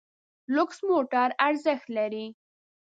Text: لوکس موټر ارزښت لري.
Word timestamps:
لوکس 0.55 0.77
موټر 0.89 1.29
ارزښت 1.47 1.85
لري. 1.97 2.25